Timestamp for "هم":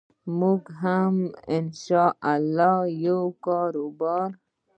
0.83-1.15